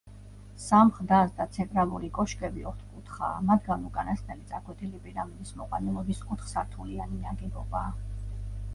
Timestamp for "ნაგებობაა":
7.29-7.99